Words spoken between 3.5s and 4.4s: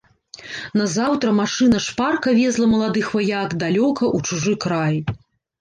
далёка ў